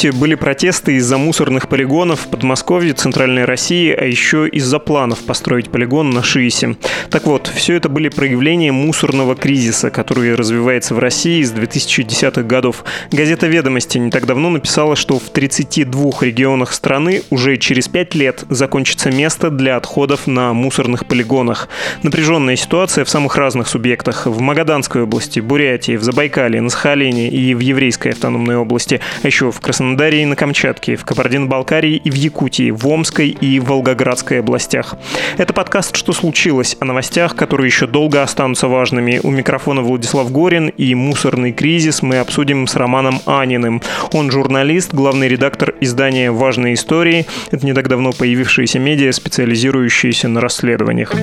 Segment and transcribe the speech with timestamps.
[0.00, 5.70] Помните, были протесты из-за мусорных полигонов в Подмосковье, Центральной России, а еще из-за планов построить
[5.70, 6.76] полигон на Шиисе.
[7.10, 12.84] Так вот, все это были проявления мусорного кризиса, который развивается в России с 2010-х годов.
[13.12, 18.44] Газета «Ведомости» не так давно написала, что в 32 регионах страны уже через 5 лет
[18.48, 21.68] закончится место для отходов на мусорных полигонах.
[22.02, 24.24] Напряженная ситуация в самых разных субъектах.
[24.24, 29.52] В Магаданской области, Бурятии, в Забайкале, на Сахалине и в Еврейской автономной области, а еще
[29.52, 34.38] в в Краснодаре и на Камчатке, в Кабардино-Балкарии и в Якутии, в Омской и Волгоградской
[34.38, 34.94] областях.
[35.36, 39.18] Это подкаст «Что случилось?» о новостях, которые еще долго останутся важными.
[39.24, 43.82] У микрофона Владислав Горин и «Мусорный кризис» мы обсудим с Романом Аниным.
[44.12, 47.26] Он журналист, главный редактор издания «Важные истории».
[47.50, 51.16] Это не так давно появившиеся медиа, специализирующиеся на расследованиях.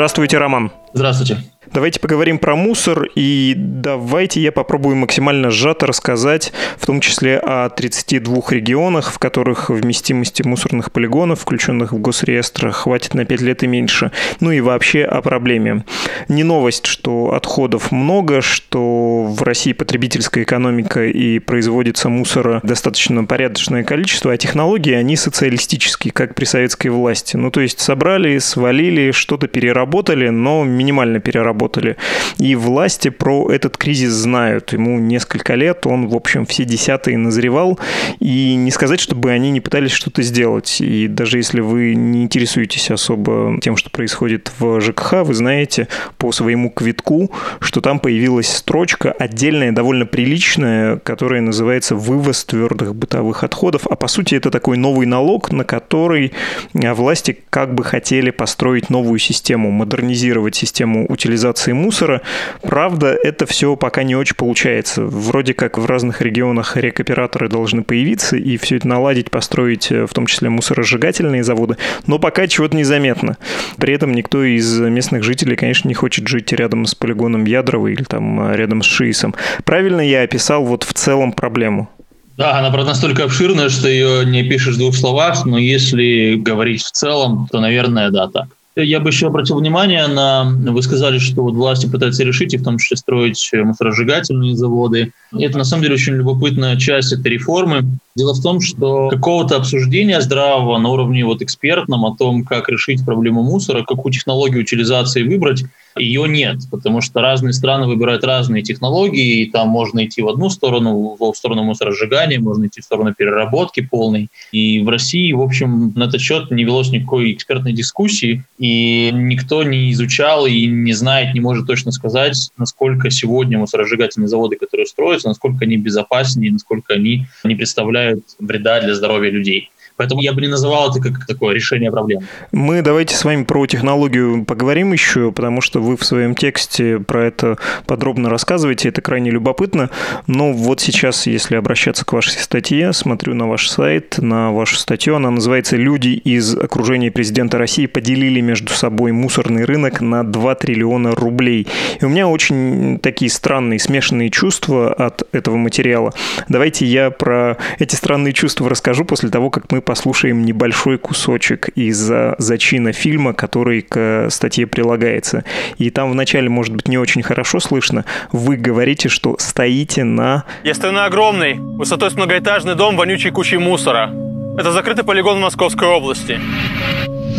[0.00, 0.72] Здравствуйте, Роман.
[0.94, 1.36] Здравствуйте.
[1.72, 7.68] Давайте поговорим про мусор, и давайте я попробую максимально сжато рассказать, в том числе о
[7.68, 13.68] 32 регионах, в которых вместимости мусорных полигонов, включенных в госреестр, хватит на 5 лет и
[13.68, 14.10] меньше.
[14.40, 15.84] Ну и вообще о проблеме.
[16.26, 23.84] Не новость, что отходов много, что в России потребительская экономика и производится мусора достаточно порядочное
[23.84, 27.36] количество, а технологии, они социалистические, как при советской власти.
[27.36, 31.96] Ну то есть собрали, свалили, что-то переработали, но минимально переработали работали.
[32.38, 34.72] И власти про этот кризис знают.
[34.72, 37.78] Ему несколько лет, он, в общем, все десятые назревал.
[38.18, 40.80] И не сказать, чтобы они не пытались что-то сделать.
[40.80, 46.32] И даже если вы не интересуетесь особо тем, что происходит в ЖКХ, вы знаете по
[46.32, 53.86] своему квитку, что там появилась строчка отдельная, довольно приличная, которая называется «вывоз твердых бытовых отходов».
[53.86, 56.32] А по сути это такой новый налог, на который
[56.72, 62.22] власти как бы хотели построить новую систему, модернизировать систему утилизации утилизации мусора.
[62.62, 65.02] Правда, это все пока не очень получается.
[65.02, 70.14] Вроде как в разных регионах рекоператоры должны появиться и все это наладить, построить э, в
[70.14, 73.36] том числе мусоросжигательные заводы, но пока чего-то незаметно.
[73.76, 78.04] При этом никто из местных жителей, конечно, не хочет жить рядом с полигоном Ядрово или
[78.04, 79.34] там э, рядом с Шиисом.
[79.64, 81.88] Правильно я описал вот в целом проблему?
[82.36, 86.82] Да, она, правда, настолько обширная, что ее не пишешь в двух словах, но если говорить
[86.82, 88.46] в целом, то, наверное, да, так.
[88.76, 90.44] Я бы еще обратил внимание на...
[90.44, 95.12] Вы сказали, что вот власти пытаются решить, и в том числе строить мусоросжигательные заводы.
[95.32, 97.98] Это, на самом деле, очень любопытная часть этой реформы.
[98.16, 103.04] Дело в том, что какого-то обсуждения здравого на уровне вот экспертном о том, как решить
[103.04, 105.64] проблему мусора, какую технологию утилизации выбрать,
[105.96, 110.48] ее нет, потому что разные страны выбирают разные технологии, и там можно идти в одну
[110.48, 114.28] сторону, в сторону мусоросжигания, можно идти в сторону переработки полной.
[114.52, 119.62] И в России, в общем, на этот счет не велось никакой экспертной дискуссии, и никто
[119.62, 125.28] не изучал и не знает, не может точно сказать, насколько сегодня мусоросжигательные заводы, которые строятся,
[125.28, 127.99] насколько они безопаснее, насколько они не представляют
[128.38, 129.70] вреда для здоровья людей.
[130.00, 132.22] Поэтому я бы не называл это как такое решение проблем.
[132.52, 137.26] Мы давайте с вами про технологию поговорим еще, потому что вы в своем тексте про
[137.26, 139.90] это подробно рассказываете, это крайне любопытно.
[140.26, 145.16] Но вот сейчас, если обращаться к вашей статье, смотрю на ваш сайт, на вашу статью,
[145.16, 151.14] она называется «Люди из окружения президента России поделили между собой мусорный рынок на 2 триллиона
[151.14, 151.68] рублей».
[152.00, 156.14] И у меня очень такие странные, смешанные чувства от этого материала.
[156.48, 161.96] Давайте я про эти странные чувства расскажу после того, как мы послушаем небольшой кусочек из
[162.38, 165.42] зачина фильма, который к статье прилагается.
[165.78, 168.04] И там вначале, может быть, не очень хорошо слышно.
[168.30, 170.44] Вы говорите, что стоите на...
[170.62, 174.12] Я стою на огромный, высотой с многоэтажный дом, вонючей кучей мусора.
[174.56, 176.38] Это закрытый полигон в Московской области.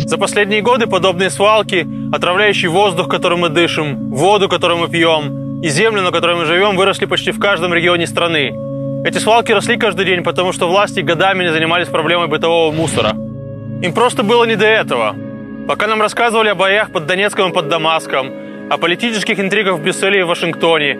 [0.04, 5.68] За последние годы подобные свалки, отравляющий воздух, которым мы дышим, воду, которую мы пьем, и
[5.68, 8.52] землю, на которой мы живем, выросли почти в каждом регионе страны.
[9.04, 13.16] Эти свалки росли каждый день, потому что власти годами не занимались проблемой бытового мусора.
[13.82, 15.16] Им просто было не до этого.
[15.66, 18.30] Пока нам рассказывали о боях под Донецком и под Дамаском,
[18.70, 20.98] о политических интригах в Брюсселе и Вашингтоне,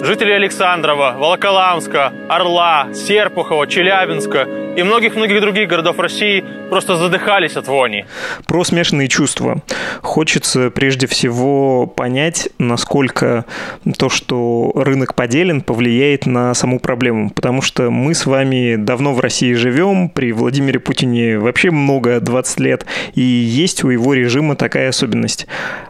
[0.00, 4.46] Жители Александрова, Волоколамска, Орла, Серпухова, Челябинска
[4.76, 8.04] и многих-многих других городов России просто задыхались от вони.
[8.46, 9.62] Про смешанные чувства.
[10.02, 13.44] Хочется прежде всего понять, насколько
[13.98, 17.30] то, что рынок поделен, повлияет на саму проблему.
[17.30, 22.60] Потому что мы с вами давно в России живем, при Владимире Путине вообще много, 20
[22.60, 25.46] лет, и есть у его режима такая особенность.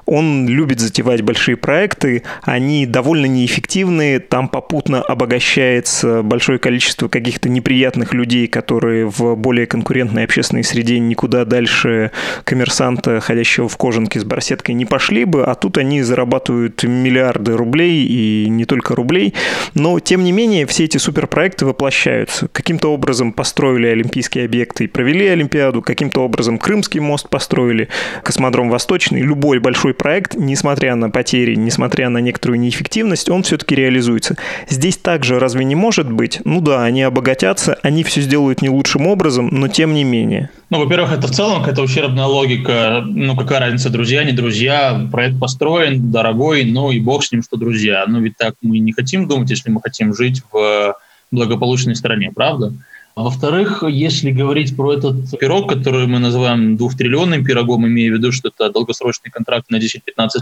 [0.06, 8.14] Он любит затевать большие проекты, они довольно неэффективные, там попутно обогащается большое количество каких-то неприятных
[8.14, 12.10] людей, которые в более конкурентной общественной среде никуда дальше
[12.44, 18.04] коммерсанта, ходящего в кожанке с барсеткой, не пошли бы, а тут они зарабатывают миллиарды рублей
[18.04, 19.34] и не только рублей.
[19.74, 22.48] Но, тем не менее, все эти суперпроекты воплощаются.
[22.48, 27.88] Каким-то образом построили олимпийские объекты и провели Олимпиаду, каким-то образом Крымский мост построили,
[28.22, 29.20] космодром Восточный.
[29.20, 34.36] Любой большой проект, несмотря на потери, несмотря на некоторую неэффективность, он все-таки реализуется.
[34.68, 36.40] Здесь также разве не может быть?
[36.44, 40.50] Ну да, они обогатятся, они все сделают не лучшим образом, но тем не менее.
[40.70, 43.02] Ну, во-первых, это в целом какая-то ущербная логика.
[43.06, 45.08] Ну, какая разница, друзья, не друзья.
[45.10, 48.04] Проект построен, дорогой, ну и бог с ним, что друзья.
[48.06, 50.94] Ну, ведь так мы не хотим думать, если мы хотим жить в
[51.30, 52.72] благополучной стране, правда?
[53.18, 58.48] Во-вторых, если говорить про этот пирог, который мы называем двухтриллионным пирогом, имея в виду, что
[58.48, 60.00] это долгосрочный контракт на 10-15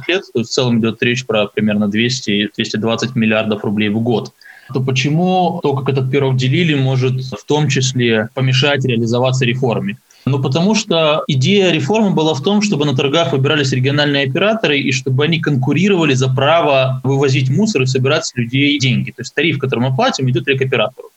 [0.09, 4.33] лет, то в целом идет речь про примерно 200-220 миллиардов рублей в год
[4.75, 9.97] то почему то, как этот пирог делили, может в том числе помешать реализоваться реформе?
[10.25, 14.91] Ну, потому что идея реформы была в том, чтобы на торгах выбирались региональные операторы и
[14.91, 19.13] чтобы они конкурировали за право вывозить мусор и собирать с людей деньги.
[19.13, 21.11] То есть тариф, который мы платим, идет рекоператору.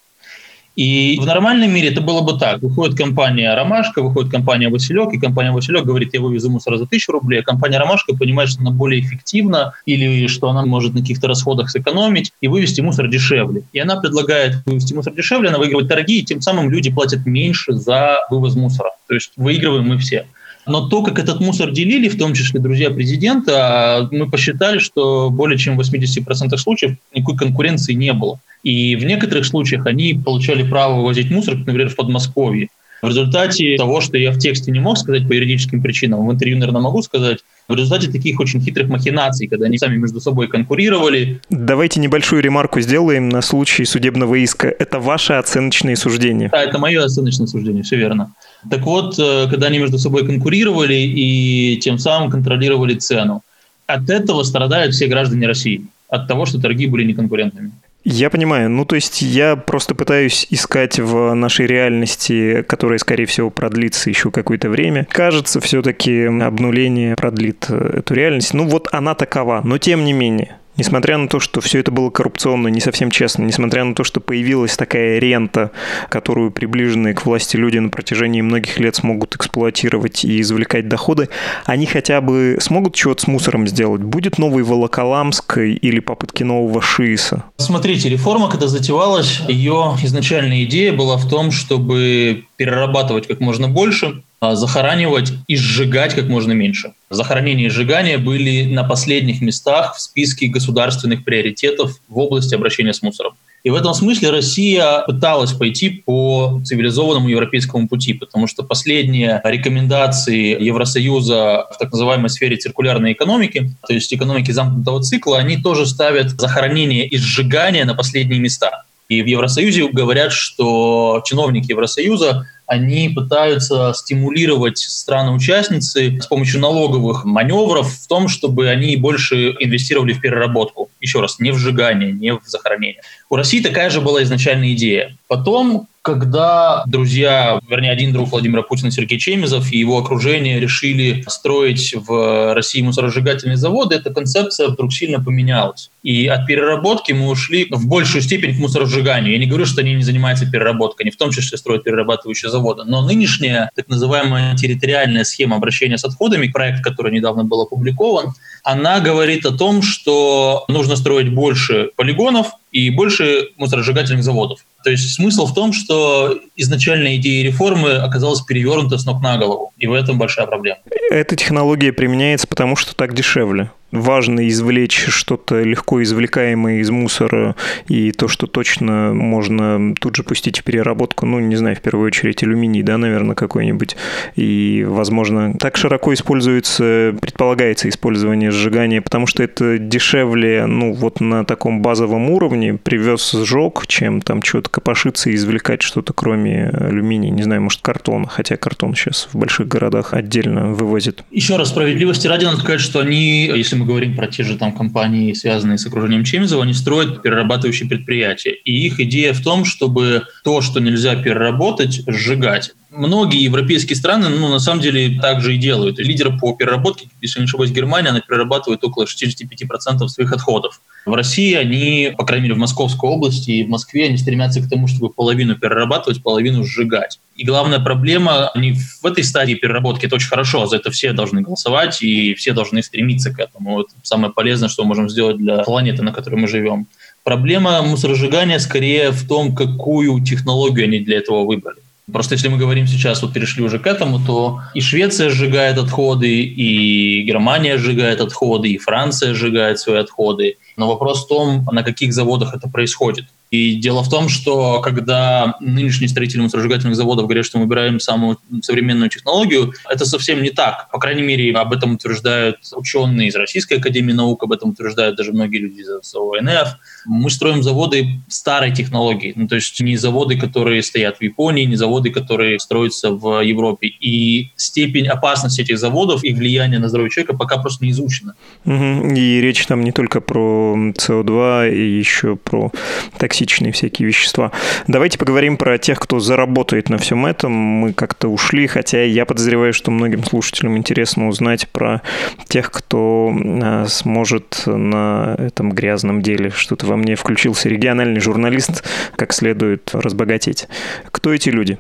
[0.79, 2.61] И в нормальном мире это было бы так.
[2.61, 7.11] Выходит компания «Ромашка», выходит компания «Василек», и компания «Василек» говорит, я вывезу мусор за тысячу
[7.11, 11.27] рублей, а компания «Ромашка» понимает, что она более эффективна или что она может на каких-то
[11.27, 13.63] расходах сэкономить и вывести мусор дешевле.
[13.73, 17.73] И она предлагает вывести мусор дешевле, она выигрывает торги, и тем самым люди платят меньше
[17.73, 18.91] за вывоз мусора.
[19.09, 20.27] То есть выигрываем мы все.
[20.69, 25.57] Но то, как этот мусор делили, в том числе друзья президента, мы посчитали, что более
[25.57, 28.39] чем в 80% случаев никакой конкуренции не было.
[28.63, 32.69] И в некоторых случаях они получали право вывозить мусор, например, в Подмосковье.
[33.01, 36.57] В результате того, что я в тексте не мог сказать по юридическим причинам, в интервью,
[36.57, 41.39] наверное, могу сказать, в результате таких очень хитрых махинаций, когда они сами между собой конкурировали.
[41.49, 44.67] Давайте небольшую ремарку сделаем на случай судебного иска.
[44.67, 46.49] Это ваши оценочные суждения.
[46.49, 48.33] Да, это мое оценочное суждение, все верно.
[48.69, 53.43] Так вот, э, когда они между собой конкурировали и тем самым контролировали цену,
[53.85, 57.71] от этого страдают все граждане России, от того, что торги были неконкурентными.
[58.03, 58.69] Я понимаю.
[58.69, 64.31] Ну, то есть я просто пытаюсь искать в нашей реальности, которая, скорее всего, продлится еще
[64.31, 65.05] какое-то время.
[65.11, 68.53] Кажется, все-таки обнуление продлит э, эту реальность.
[68.53, 69.61] Ну, вот она такова.
[69.63, 73.43] Но тем не менее, Несмотря на то, что все это было коррупционно, не совсем честно,
[73.43, 75.71] несмотря на то, что появилась такая рента,
[76.07, 81.27] которую приближенные к власти люди на протяжении многих лет смогут эксплуатировать и извлекать доходы,
[81.65, 84.01] они хотя бы смогут чего-то с мусором сделать?
[84.01, 87.43] Будет новый Волоколамск или попытки нового ШИСа?
[87.57, 94.23] Смотрите, реформа, когда затевалась, ее изначальная идея была в том, чтобы перерабатывать как можно больше,
[94.41, 96.93] захоранивать и сжигать как можно меньше.
[97.09, 103.01] Захоронение и сжигание были на последних местах в списке государственных приоритетов в области обращения с
[103.01, 103.33] мусором.
[103.63, 110.63] И в этом смысле Россия пыталась пойти по цивилизованному европейскому пути, потому что последние рекомендации
[110.63, 116.39] Евросоюза в так называемой сфере циркулярной экономики, то есть экономики замкнутого цикла, они тоже ставят
[116.39, 118.83] захоронение и сжигание на последние места.
[119.09, 127.91] И в Евросоюзе говорят, что чиновники Евросоюза они пытаются стимулировать страны-участницы с помощью налоговых маневров
[127.91, 130.91] в том, чтобы они больше инвестировали в переработку.
[131.01, 133.01] Еще раз, не в сжигание, не в захоронение.
[133.27, 135.17] У России такая же была изначальная идея.
[135.27, 141.93] Потом когда друзья, вернее, один друг Владимира Путина, Сергей Чемизов и его окружение решили строить
[141.95, 145.89] в России мусоросжигательные заводы, эта концепция вдруг сильно поменялась.
[146.03, 149.33] И от переработки мы ушли в большую степень к мусоросжиганию.
[149.33, 152.83] Я не говорю, что они не занимаются переработкой, они в том числе строят перерабатывающие заводы.
[152.85, 158.99] Но нынешняя так называемая территориальная схема обращения с отходами, проект, который недавно был опубликован, она
[158.99, 164.65] говорит о том, что нужно строить больше полигонов и больше мусоросжигательных заводов.
[164.83, 169.73] То есть смысл в том, что изначальная идея реформы оказалась перевернута с ног на голову,
[169.77, 170.79] и в этом большая проблема.
[171.09, 177.55] Эта технология применяется потому, что так дешевле важно извлечь что-то легко извлекаемое из мусора
[177.87, 182.07] и то, что точно можно тут же пустить в переработку, ну, не знаю, в первую
[182.07, 183.95] очередь алюминий, да, наверное, какой-нибудь.
[184.35, 191.45] И, возможно, так широко используется, предполагается использование сжигания, потому что это дешевле, ну, вот на
[191.45, 197.43] таком базовом уровне, привез сжег, чем там что-то копошиться и извлекать что-то кроме алюминия, не
[197.43, 201.23] знаю, может, картон, хотя картон сейчас в больших городах отдельно вывозит.
[201.31, 204.73] Еще раз, справедливости ради надо сказать, что они, если мы говорим про те же там
[204.73, 208.51] компании, связанные с окружением Чемизова, они строят перерабатывающие предприятия.
[208.51, 212.73] И их идея в том, чтобы то, что нельзя переработать, сжигать.
[212.91, 215.99] Многие европейские страны, ну, на самом деле, так же и делают.
[215.99, 220.81] Лидер по переработке, если не ошибаюсь, Германия, она перерабатывает около 65% своих отходов.
[221.09, 224.69] В России они, по крайней мере, в Московской области и в Москве, они стремятся к
[224.69, 227.19] тому, чтобы половину перерабатывать, половину сжигать.
[227.35, 231.41] И главная проблема, они в этой стадии переработки, это очень хорошо, за это все должны
[231.41, 233.81] голосовать, и все должны стремиться к этому.
[233.81, 236.87] Это самое полезное, что мы можем сделать для планеты, на которой мы живем.
[237.23, 241.79] Проблема мусоросжигания скорее в том, какую технологию они для этого выбрали.
[242.11, 246.41] Просто если мы говорим сейчас, вот перешли уже к этому, то и Швеция сжигает отходы,
[246.41, 250.57] и Германия сжигает отходы, и Франция сжигает свои отходы.
[250.79, 253.25] Но вопрос в том, на каких заводах это происходит.
[253.51, 258.37] И дело в том, что когда нынешние строители мусоросжигательных заводов говорят, что мы выбираем самую
[258.61, 260.87] современную технологию, это совсем не так.
[260.91, 265.33] По крайней мере, об этом утверждают ученые из Российской Академии Наук, об этом утверждают даже
[265.33, 266.77] многие люди из ОНФ.
[267.07, 271.75] Мы строим заводы старой технологии, ну, то есть не заводы, которые стоят в Японии, не
[271.75, 273.87] заводы, которые строятся в Европе.
[273.87, 278.35] И степень опасности этих заводов и влияния на здоровье человека пока просто не изучена.
[278.65, 282.71] И речь там не только про СО2, и еще про
[283.17, 284.51] токсичные всякие вещества.
[284.87, 287.51] Давайте поговорим про тех, кто заработает на всем этом.
[287.51, 292.01] Мы как-то ушли, хотя я подозреваю, что многим слушателям интересно узнать про
[292.47, 298.83] тех, кто а, сможет на этом грязном деле, что-то во мне включился региональный журналист,
[299.15, 300.67] как следует разбогатеть.
[301.11, 301.77] Кто эти люди?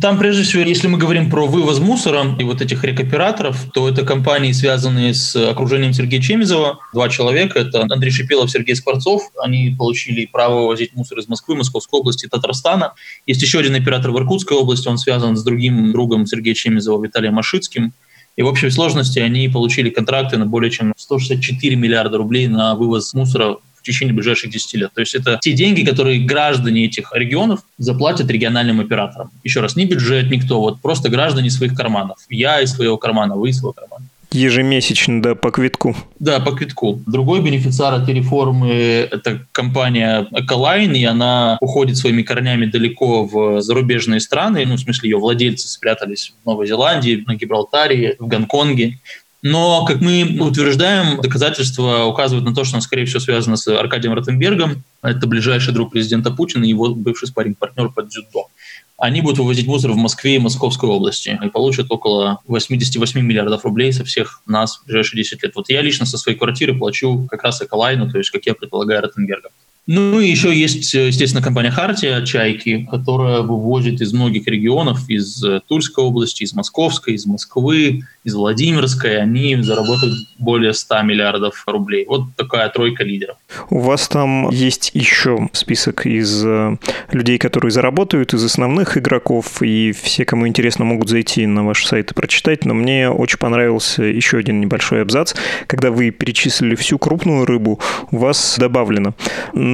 [0.00, 4.02] Там, прежде всего, если мы говорим про вывоз мусора и вот этих рекоператоров, то это
[4.02, 6.78] компании, связанные с окружением Сергея Чемизова.
[6.94, 9.30] Два человека, это Андрей Шипилов, Сергей Скворцов.
[9.38, 12.94] Они получили право возить мусор из Москвы, Московской области, Татарстана.
[13.26, 17.34] Есть еще один оператор в Иркутской области, он связан с другим другом Сергея Чемизова, Виталием
[17.34, 17.92] Машицким.
[18.38, 23.12] И в общей сложности они получили контракты на более чем 164 миллиарда рублей на вывоз
[23.12, 24.92] мусора в течение ближайших 10 лет.
[24.94, 29.32] То есть это те деньги, которые граждане этих регионов заплатят региональным операторам.
[29.42, 32.18] Еще раз, не бюджет, никто, вот просто граждане своих карманов.
[32.30, 34.04] Я из своего кармана, вы из своего кармана.
[34.30, 35.96] Ежемесячно, да, по квитку.
[36.18, 37.02] Да, по квитку.
[37.06, 38.68] Другой бенефициар этой реформы–
[39.10, 45.10] это компания Ecoline, и она уходит своими корнями далеко в зарубежные страны, ну, в смысле,
[45.10, 48.98] ее владельцы спрятались в Новой Зеландии, на Гибралтаре, в Гонконге.
[49.40, 54.12] Но, как мы утверждаем, доказательства указывают на то, что он, скорее всего, связано с Аркадием
[54.12, 54.82] Ротенбергом.
[55.00, 58.48] Это ближайший друг президента Путина и его бывший спарринг-партнер по дзюдо
[58.98, 63.92] они будут вывозить мусор в Москве и Московской области и получат около 88 миллиардов рублей
[63.92, 65.54] со всех нас в ближайшие 10 лет.
[65.54, 69.00] Вот я лично со своей квартиры плачу как раз Эколайну, то есть, как я предполагаю,
[69.02, 69.50] Ротенберга.
[69.90, 76.04] Ну и еще есть, естественно, компания «Хартия» «Чайки», которая вывозит из многих регионов, из Тульской
[76.04, 79.18] области, из Московской, из Москвы, из Владимирской.
[79.18, 82.04] Они заработают более 100 миллиардов рублей.
[82.06, 83.38] Вот такая тройка лидеров.
[83.70, 86.76] У вас там есть еще список из э,
[87.10, 92.10] людей, которые заработают, из основных игроков, и все, кому интересно, могут зайти на ваш сайт
[92.10, 95.32] и прочитать, но мне очень понравился еще один небольшой абзац.
[95.66, 97.80] Когда вы перечислили всю крупную рыбу,
[98.10, 99.14] у вас добавлено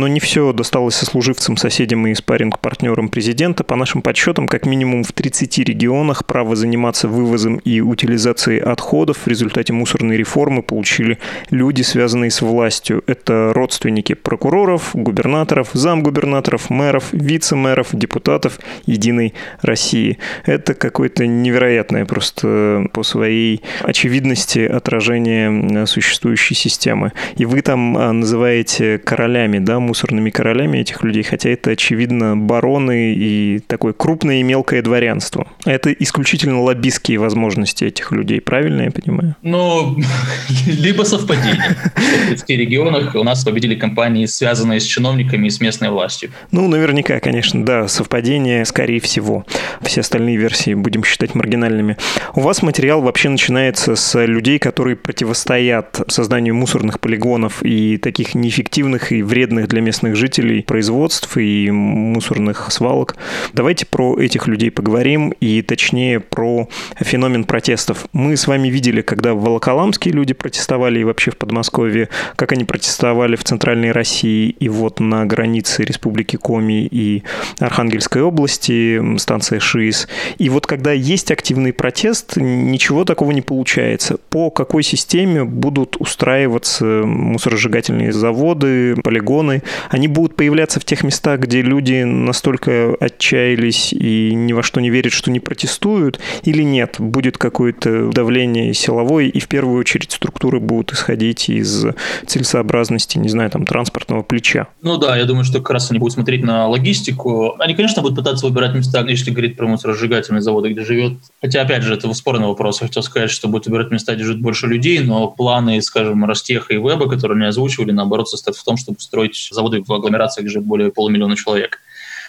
[0.04, 3.64] но не все досталось сослуживцам, соседям и спарринг-партнерам президента.
[3.64, 9.26] По нашим подсчетам, как минимум в 30 регионах право заниматься вывозом и утилизацией отходов в
[9.26, 11.18] результате мусорной реформы получили
[11.48, 13.02] люди, связанные с властью.
[13.06, 19.32] Это родственники прокуроров, губернаторов, замгубернаторов, мэров, вице-мэров, депутатов Единой
[19.62, 20.18] России.
[20.44, 27.12] Это какое-то невероятное просто по своей очевидности отражение существующей системы.
[27.36, 33.14] И вы там а, называете королями, да, мусорными королями этих людей, хотя это, очевидно, бароны
[33.14, 35.46] и такое крупное и мелкое дворянство.
[35.64, 39.36] Это исключительно лоббистские возможности этих людей, правильно я понимаю?
[39.42, 39.96] Ну,
[40.66, 41.76] либо совпадение.
[41.94, 46.30] В 30 регионах у нас победили компании, связанные с чиновниками и с местной властью.
[46.50, 49.44] Ну, наверняка, конечно, да, совпадение, скорее всего.
[49.82, 51.96] Все остальные версии будем считать маргинальными.
[52.34, 59.12] У вас материал вообще начинается с людей, которые противостоят созданию мусорных полигонов и таких неэффективных
[59.12, 63.16] и вредных для местных жителей производств и мусорных свалок.
[63.52, 68.06] Давайте про этих людей поговорим и точнее про феномен протестов.
[68.12, 72.64] Мы с вами видели, когда в Волоколамске люди протестовали и вообще в Подмосковье, как они
[72.64, 77.24] протестовали в Центральной России и вот на границе Республики Коми и
[77.58, 80.06] Архангельской области, станция ШИС.
[80.38, 84.18] И вот когда есть активный протест, ничего такого не получается.
[84.30, 91.62] По какой системе будут устраиваться мусоросжигательные заводы, полигоны, они будут появляться в тех местах, где
[91.62, 96.96] люди настолько отчаялись и ни во что не верят, что не протестуют, или нет?
[96.98, 101.86] Будет какое-то давление силовое, и в первую очередь структуры будут исходить из
[102.26, 104.68] целесообразности, не знаю, там, транспортного плеча?
[104.82, 107.56] Ну да, я думаю, что как раз они будут смотреть на логистику.
[107.58, 111.14] Они, конечно, будут пытаться выбирать места, если говорить про мусоросжигательные заводы, где живет...
[111.40, 112.80] Хотя, опять же, это спорный вопрос.
[112.80, 116.74] Я хотел сказать, что будут выбирать места, где живет больше людей, но планы, скажем, Ростеха
[116.74, 120.66] и Веба, которые они озвучивали, наоборот, состоят в том, чтобы строить заводы в агломерациях, живет
[120.66, 121.80] более полумиллиона человек.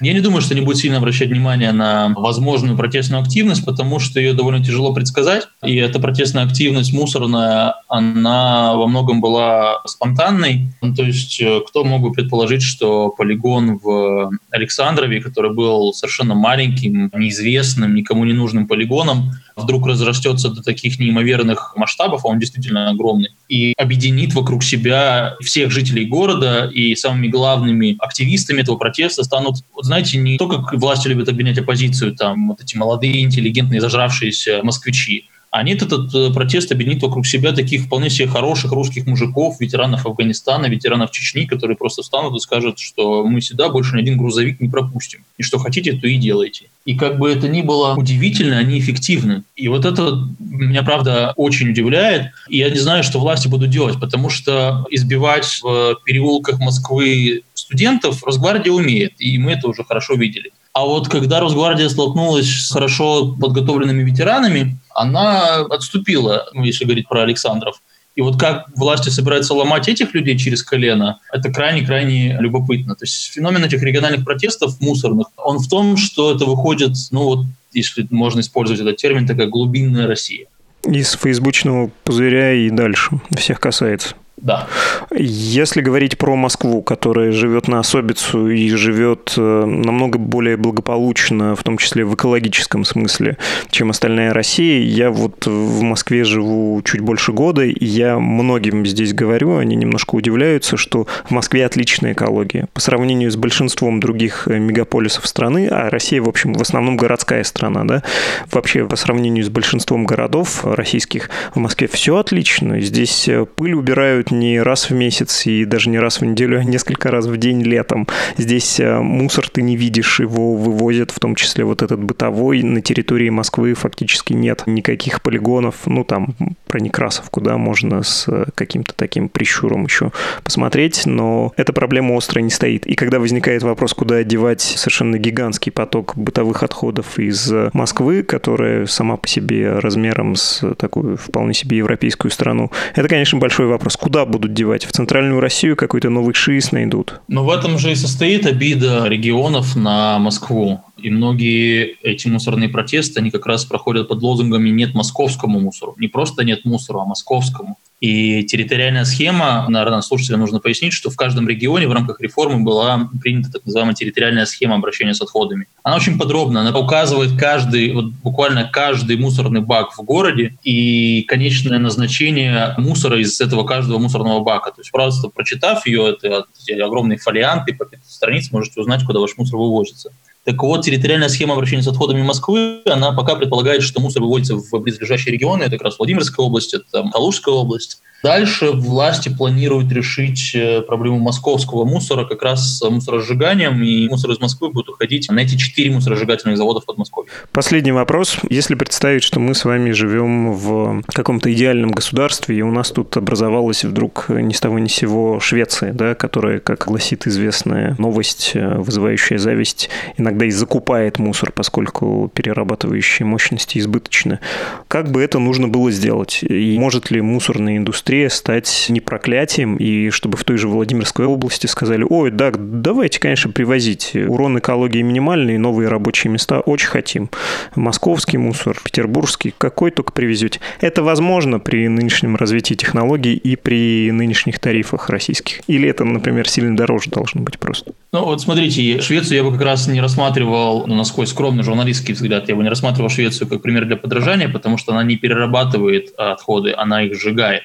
[0.02, 4.20] Я не думаю, что они будут сильно обращать внимание на возможную протестную активность, потому что
[4.20, 5.48] ее довольно тяжело предсказать.
[5.64, 10.68] И эта протестная активность мусорная, она во многом была спонтанной.
[10.82, 16.36] Ну, то есть э, кто мог бы предположить, что полигон в Александрове, который был совершенно
[16.36, 22.90] маленьким, неизвестным, никому не нужным полигоном, вдруг разрастется до таких неимоверных масштабов, а он действительно
[22.90, 29.58] огромный, и объединит вокруг себя всех жителей города, и самыми главными активистами этого протеста станут,
[29.74, 34.62] вот знаете, не то, как власти любят обвинять оппозицию, там вот эти молодые, интеллигентные, зажравшиеся
[34.64, 40.06] москвичи, они этот э, протест объединит вокруг себя таких вполне себе хороших русских мужиков, ветеранов
[40.06, 44.60] Афганистана, ветеранов Чечни, которые просто встанут и скажут, что мы сюда больше ни один грузовик
[44.60, 45.24] не пропустим.
[45.38, 46.66] И что хотите, то и делайте.
[46.86, 49.44] И как бы это ни было удивительно, они эффективны.
[49.56, 52.32] И вот это меня, правда, очень удивляет.
[52.48, 58.24] И я не знаю, что власти будут делать, потому что избивать в переулках Москвы студентов
[58.24, 60.52] Росгвардия умеет, и мы это уже хорошо видели.
[60.74, 67.24] А вот когда Росгвардия столкнулась с хорошо подготовленными ветеранами, она отступила, ну, если говорить про
[67.24, 67.82] Александров.
[68.16, 72.96] И вот как власти собираются ломать этих людей через колено, это крайне-крайне любопытно.
[72.96, 77.46] То есть феномен этих региональных протестов мусорных, он в том, что это выходит, ну вот,
[77.74, 80.48] если можно использовать этот термин, такая глубинная Россия.
[80.86, 83.20] Из фейсбучного пузыря и дальше.
[83.36, 84.16] Всех касается.
[84.38, 84.68] Да.
[85.16, 91.64] Если говорить про Москву, которая живет на особицу и живет э, намного более благополучно, в
[91.64, 93.38] том числе в экологическом смысле,
[93.70, 99.14] чем остальная Россия, я вот в Москве живу чуть больше года, и я многим здесь
[99.14, 102.68] говорю, они немножко удивляются, что в Москве отличная экология.
[102.74, 107.44] По сравнению с большинством других э, мегаполисов страны, а Россия, в общем, в основном городская
[107.46, 108.04] страна, да,
[108.52, 112.82] вообще по сравнению с большинством городов российских, в Москве все отлично.
[112.82, 116.60] Здесь э, пыль убирают делают не раз в месяц и даже не раз в неделю,
[116.60, 118.08] а несколько раз в день летом.
[118.38, 122.64] Здесь э, мусор ты не видишь, его вывозят, в том числе вот этот бытовой.
[122.64, 125.76] На территории Москвы фактически нет никаких полигонов.
[125.86, 126.36] Ну, там
[126.68, 130.12] про Некрасовку, да, можно с э, каким-то таким прищуром еще
[130.44, 132.86] посмотреть, но эта проблема острая не стоит.
[132.88, 139.18] И когда возникает вопрос, куда девать совершенно гигантский поток бытовых отходов из Москвы, которая сама
[139.18, 143.98] по себе размером с такую вполне себе европейскую страну, это, конечно, большой вопрос.
[143.98, 144.86] Куда куда будут девать?
[144.86, 147.20] В центральную Россию какой-то новый ШИС найдут?
[147.28, 150.80] Но в этом же и состоит обида регионов на Москву.
[151.06, 155.94] И многие эти мусорные протесты, они как раз проходят под лозунгами «нет московскому мусору».
[156.00, 157.78] Не просто «нет мусора», а «московскому».
[158.02, 163.08] И территориальная схема, наверное, слушателям нужно пояснить, что в каждом регионе в рамках реформы была
[163.22, 165.68] принята так называемая территориальная схема обращения с отходами.
[165.84, 171.78] Она очень подробна, она указывает каждый, вот буквально каждый мусорный бак в городе и конечное
[171.78, 174.72] назначение мусора из этого каждого мусорного бака.
[174.72, 176.46] То есть просто прочитав ее, это
[176.84, 180.10] огромные фолианты по 5 страниц, можете узнать, куда ваш мусор вывозится.
[180.46, 184.80] Так вот, территориальная схема обращения с отходами Москвы, она пока предполагает, что мусор выводится в
[184.80, 190.82] близлежащие регионы, это как раз Владимирская область, это Калужская область, Дальше власти планируют решить э,
[190.82, 195.56] проблему московского мусора как раз с мусоросжиганием, и мусор из Москвы будет уходить на эти
[195.58, 197.32] четыре мусоросжигательных завода в Подмосковье.
[197.52, 198.38] Последний вопрос.
[198.50, 203.16] Если представить, что мы с вами живем в каком-то идеальном государстве, и у нас тут
[203.16, 208.54] образовалась вдруг ни с того ни с сего Швеция, да, которая, как гласит известная новость,
[208.56, 214.40] э, вызывающая зависть, иногда и закупает мусор, поскольку перерабатывающие мощности избыточны.
[214.88, 216.40] Как бы это нужно было сделать?
[216.42, 221.26] И может ли мусорная индустрия быстрее стать не проклятием, и чтобы в той же Владимирской
[221.26, 224.12] области сказали, ой, да, давайте, конечно, привозить.
[224.14, 227.32] Урон экологии минимальный, новые рабочие места очень хотим.
[227.74, 230.60] Московский мусор, петербургский, какой только привезете.
[230.82, 235.62] Это возможно при нынешнем развитии технологий и при нынешних тарифах российских?
[235.66, 237.94] Или это, например, сильно дороже должно быть просто?
[238.14, 242.48] Ну вот смотрите, Швецию я бы как раз не рассматривал, ну, насколько скромный журналистский взгляд,
[242.50, 246.72] я бы не рассматривал Швецию как пример для подражания, потому что она не перерабатывает отходы,
[246.78, 247.64] она их сжигает.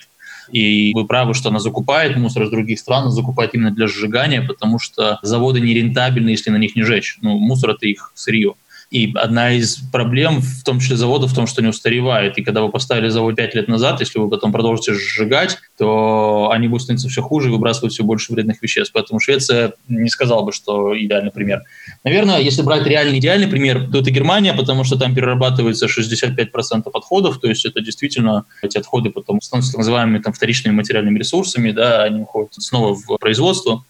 [0.52, 4.42] И вы правы, что она закупает мусор из других стран, она закупает именно для сжигания,
[4.42, 7.18] потому что заводы нерентабельны, если на них не жечь.
[7.22, 8.54] Ну, мусор— это их сырье.
[8.90, 12.38] И одна из проблем, в том числе завода, в том, что они устаревают.
[12.38, 16.66] И когда вы поставили завод 5 лет назад, если вы потом продолжите сжигать, то они
[16.66, 18.92] будут становиться все хуже и выбрасывать все больше вредных веществ.
[18.92, 21.62] Поэтому Швеция не сказал бы, что идеальный пример.
[22.02, 27.38] Наверное, если брать реальный идеальный пример, то это Германия, потому что там перерабатывается 65% отходов,
[27.38, 32.02] то есть это действительно эти отходы потом становятся так называемыми там, вторичными материальными ресурсами, да,
[32.02, 33.84] они уходят снова в производство.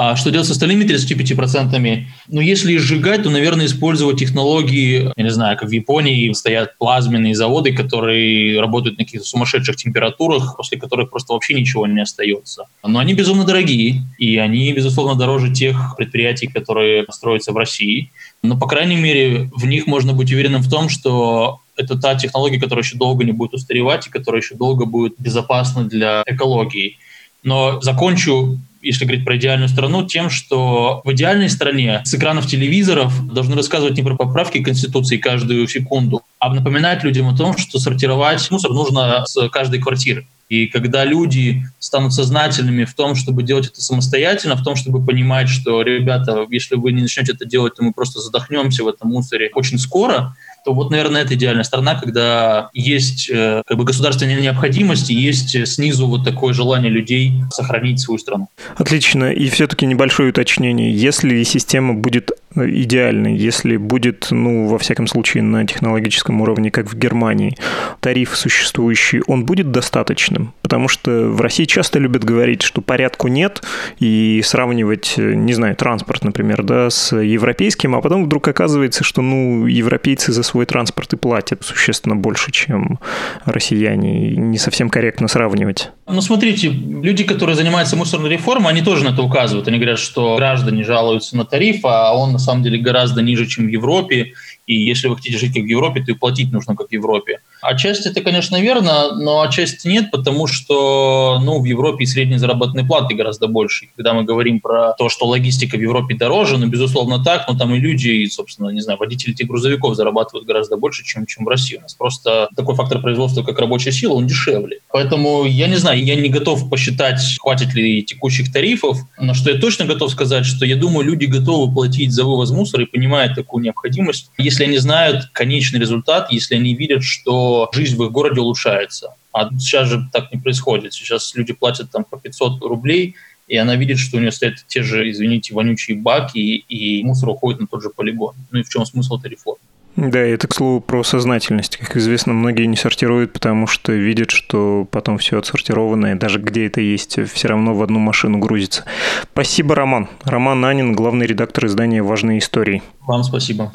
[0.00, 2.04] А что делать с остальными 35%?
[2.28, 7.34] Ну, если сжигать, то, наверное, использовать технологии, я не знаю, как в Японии стоят плазменные
[7.34, 12.66] заводы, которые работают на каких-то сумасшедших температурах, после которых просто вообще ничего не остается.
[12.86, 18.12] Но они безумно дорогие, и они, безусловно, дороже тех предприятий, которые строятся в России.
[18.44, 22.60] Но, по крайней мере, в них можно быть уверенным в том, что это та технология,
[22.60, 26.98] которая еще долго не будет устаревать и которая еще долго будет безопасна для экологии.
[27.42, 33.12] Но закончу если говорить про идеальную страну, тем, что в идеальной стране с экранов телевизоров
[33.32, 38.50] должны рассказывать не про поправки Конституции каждую секунду, а напоминать людям о том, что сортировать
[38.50, 40.26] мусор нужно с каждой квартиры.
[40.48, 45.48] И когда люди станут сознательными в том, чтобы делать это самостоятельно, в том, чтобы понимать,
[45.48, 49.50] что, ребята, если вы не начнете это делать, то мы просто задохнемся в этом мусоре
[49.54, 50.34] очень скоро,
[50.64, 55.66] то вот, наверное, это идеальная страна, когда есть э, как бы государственная необходимость и есть
[55.66, 58.48] снизу вот такое желание людей сохранить свою страну.
[58.76, 59.32] Отлично.
[59.32, 60.94] И все-таки небольшое уточнение.
[60.94, 62.32] Если система будет
[62.66, 67.56] идеальный, если будет, ну, во всяком случае, на технологическом уровне, как в Германии,
[68.00, 70.54] тариф существующий, он будет достаточным?
[70.62, 73.62] Потому что в России часто любят говорить, что порядку нет,
[73.98, 79.66] и сравнивать, не знаю, транспорт, например, да, с европейским, а потом вдруг оказывается, что, ну,
[79.66, 82.98] европейцы за свой транспорт и платят существенно больше, чем
[83.44, 84.30] россияне.
[84.36, 85.90] Не совсем корректно сравнивать.
[86.06, 89.68] Ну, смотрите, люди, которые занимаются мусорной реформой, они тоже на это указывают.
[89.68, 93.66] Они говорят, что граждане жалуются на тариф, а он на самом деле гораздо ниже, чем
[93.66, 94.32] в Европе.
[94.68, 97.40] И если вы хотите жить как в Европе, то и платить нужно как в Европе.
[97.62, 102.84] Отчасти это, конечно, верно, но отчасти нет, потому что ну, в Европе и средние заработные
[102.84, 103.88] платы гораздо больше.
[103.96, 107.74] Когда мы говорим про то, что логистика в Европе дороже, ну, безусловно, так, но там
[107.74, 111.48] и люди, и, собственно, не знаю, водители этих грузовиков зарабатывают гораздо больше, чем, чем в
[111.48, 111.76] России.
[111.76, 114.80] У нас просто такой фактор производства, как рабочая сила, он дешевле.
[114.92, 119.58] Поэтому я не знаю, я не готов посчитать, хватит ли текущих тарифов, но что я
[119.58, 123.64] точно готов сказать, что я думаю, люди готовы платить за вывоз мусора и понимают такую
[123.64, 129.14] необходимость, если они знают конечный результат, если они видят, что жизнь в их городе улучшается.
[129.32, 130.92] А сейчас же так не происходит.
[130.94, 133.14] Сейчас люди платят там по 500 рублей,
[133.46, 137.60] и она видит, что у нее стоят те же, извините, вонючие баки, и мусор уходит
[137.60, 138.34] на тот же полигон.
[138.50, 139.58] Ну и в чем смысл этой реформы?
[139.96, 141.76] Да, это, к слову, про сознательность.
[141.76, 146.80] Как известно, многие не сортируют, потому что видят, что потом все отсортированное, даже где это
[146.80, 148.84] есть, все равно в одну машину грузится.
[149.32, 150.08] Спасибо, Роман.
[150.22, 152.80] Роман Анин, главный редактор издания «Важные истории».
[153.08, 153.72] Вам спасибо.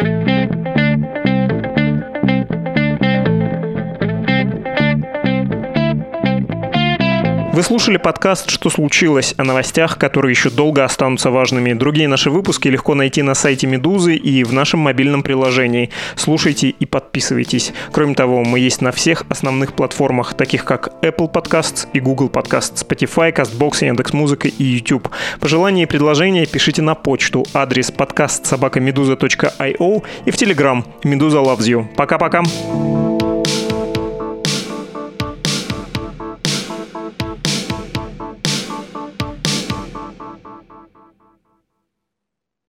[7.53, 11.73] Вы слушали подкаст «Что случилось?» о новостях, которые еще долго останутся важными.
[11.73, 15.91] Другие наши выпуски легко найти на сайте «Медузы» и в нашем мобильном приложении.
[16.15, 17.71] Слушайте и подписывайтесь.
[17.91, 22.83] Кроме того, мы есть на всех основных платформах, таких как Apple Podcasts и Google Podcasts,
[22.83, 25.09] Spotify, CastBox, Яндекс.Музыка и YouTube.
[25.39, 31.85] Пожелания и предложения пишите на почту адрес подкаст собакамедуза.io и в Telegram «Медуза loves you».
[31.95, 32.41] Пока-пока!